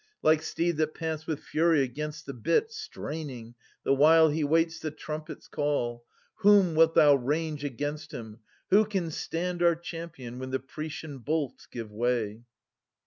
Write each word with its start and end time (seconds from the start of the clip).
Like 0.23 0.41
steed 0.41 0.77
that 0.77 0.95
pants 0.95 1.27
with 1.27 1.43
fury 1.43 1.83
against 1.83 2.25
the 2.25 2.33
bit, 2.33 2.71
Straining, 2.71 3.53
the 3.83 3.93
while 3.93 4.29
he 4.29 4.43
waits 4.43 4.79
the 4.79 4.89
trumpet's 4.89 5.47
call. 5.47 6.03
Whom 6.37 6.73
wilt 6.73 6.95
thou 6.95 7.13
range 7.13 7.63
against 7.63 8.11
him? 8.11 8.39
Who 8.71 8.85
can 8.85 9.11
stand 9.11 9.61
Our 9.61 9.75
champion, 9.75 10.39
when 10.39 10.49
the 10.49 10.57
Proetian 10.59 11.19
bolts 11.19 11.67
give 11.67 11.91
way 11.91 12.41